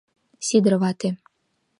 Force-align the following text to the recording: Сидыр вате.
Сидыр 0.47 0.73
вате. 0.81 1.09